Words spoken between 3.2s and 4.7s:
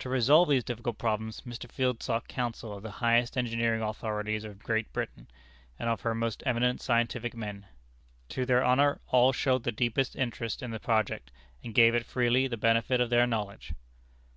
engineering authorities of